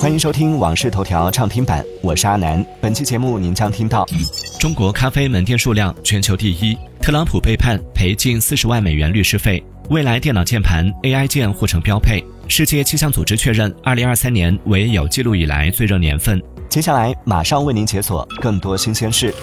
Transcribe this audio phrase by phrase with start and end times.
[0.00, 2.64] 欢迎收听《往事头条》畅听版，我是阿南。
[2.80, 4.06] 本期节目您将听到：
[4.58, 16.42] 中国咖啡门店数量全球第一；特朗普被判赔近四十万美元律师费；未来电脑键盘 AI 键或成标配；世界气象组织确认二零二三年为有记录以来最热年份。
[16.70, 19.34] 接下来马上为您解锁更多新鲜事。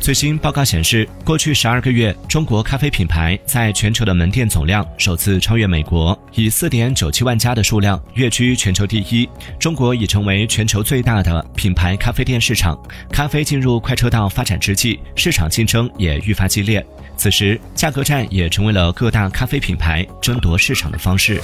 [0.00, 9.28] 最新报告显示，过去十二个月，中国咖啡品牌在全球的门店总量首次超越美国，以四点九七万家的数量跃居全球第一。
[9.58, 12.78] 中国已成为全球最大的品牌咖啡店市场。
[13.10, 16.84] 咖啡进入快车道发展之际，市场竞争也愈发激烈。
[17.16, 21.38] 此时，价格战也成为了各大咖啡品牌争夺市场的方式。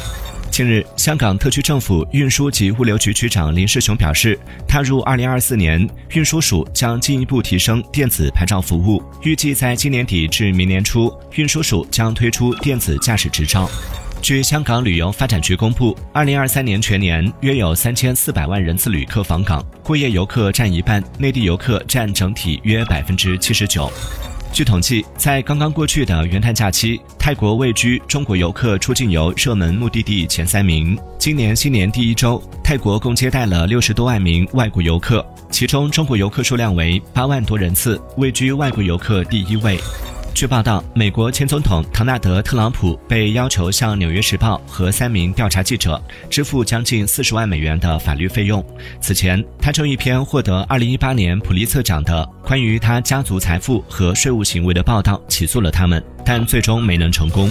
[0.55, 13.69] 近日，香港特区政府运输及物流局局长林世雄表示，踏入二零二四年，运输署将进一步提升电子牌照服务，预计在今年底至明年初，运输署将推出电子驾驶执照。
[14.23, 23.91] 据香港旅游发展局公布，二零二三年全年约有三千四百万人次旅客访港，过夜游客占一半，内地游客占整体约百分之七十九。
[24.55, 30.97] 据统计，在刚刚过去的元旦假期，泰国位居中国游客出境游热门目的地前三名。
[31.19, 39.77] 今年新年第一周，泰国共接待了六十多万名外国游客，其中中国游客数量为八万多人次，位居外国游客第一位。
[40.35, 48.63] 据报道，美国前总统唐纳德·特朗普被要求向《纽约时报》和三名调查记者支付将近四十万美元的法律费用。
[49.01, 57.49] 此前，他就一篇获得二零一八年普利策奖的关于他家族财富和税务行为的报道起诉了他们，但最终没能成功。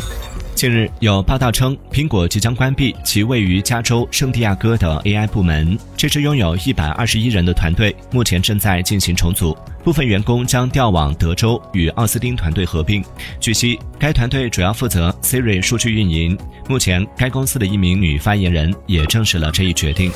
[0.54, 5.78] 近日有报道称，苹果即将关闭其位于加州圣地亚哥的 AI 部门。
[5.96, 13.04] 这支拥有一百二十一人的团队目前正在进行重组，部分员工将调往德州与奥斯汀团队合并。
[13.40, 16.38] 据悉，该团队主要负责 Siri 数据运营。
[16.68, 20.12] 目前，该公司的一名女发言人也证实了这一决定。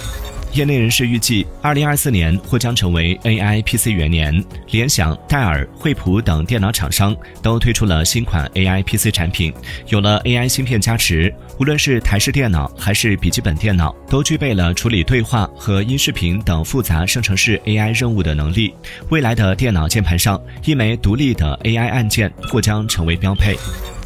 [0.54, 4.44] 业内人士预计，二零二四年或将成为 AI PC 元年。
[4.72, 9.54] 联想、戴尔、惠普等电脑厂商都推出了新款 AI PC 产品，
[9.90, 18.74] 有了 AI 芯片加持，无论是台式电脑还是笔记本电脑，都具备了处理对话和音视频等复杂生成式 AI 任务的能力。
[19.10, 23.58] 未来的电脑键盘上，一枚独立的 AI 按键或将成为标配。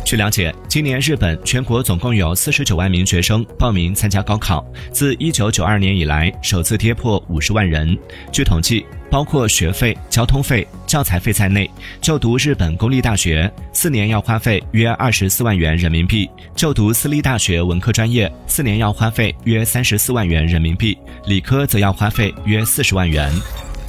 [0.04, 7.96] 据了解，今年日本全国总共有四十九万名学生报名参加高考，自一九九二年以来首次跌破五十万人。
[8.32, 11.70] 据统计，包括学费、交通费、教材费在内，
[12.02, 16.26] 就读日本公立大学四年要花费约二十四万元人民币；
[16.56, 23.32] 就读私立大学文科专业四年要花费约三十四万元人民币，理科则要花费约四十万元。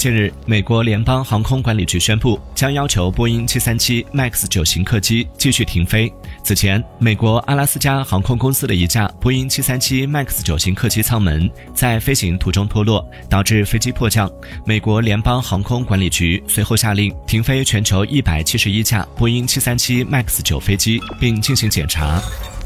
[0.03, 6.13] 近日，美国联邦航空管理局宣布，将要求波音737 MAX 九型客机继续停飞。
[6.43, 14.29] 此前，美国阿拉斯加航空公司的一架波音737 MAX 九型客机舱门在飞行途中脱落，导致飞机迫降。
[14.67, 22.21] 美国联邦航空管理局随后下令停飞全球171架波音737 MAX 九飞机，并进行检查。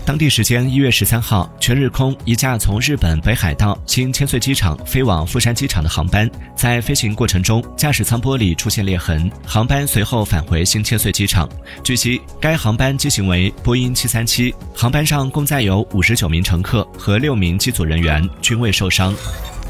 [0.06, 11.48] 当地时间一月十三号，全日空一架从日本北海道新千岁机场飞往富山机场的航班，在飞行过程中，驾驶舱玻璃出现裂痕，航班随后返回新千岁机场。
[11.82, 19.12] 据悉，该航班机型为波音七三七，航班上共载有五十九名乘客和六名机组人员，均未受伤。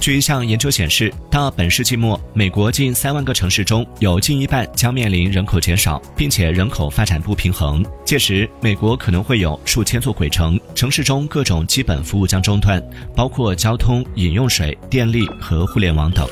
[0.01, 7.85] 据一项研究显示，到本世纪末，美国近三万个城市中有近一半将面临人口减少，并且人口发展不平衡。
[8.05, 12.81] 届时，美国可能会有数千座鬼城，城市中各种基本服务将中断，
[13.17, 16.25] 包括交通、饮用水、电力和互联网等。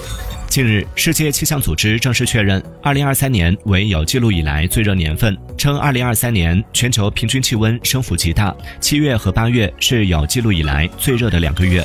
[0.49, 11.85] 近日，世界气象组织正式确认，2023年为有记录以来最热年份，称2023年全球平均气温升幅极大，七月和八月是有记录以来最热的两个月。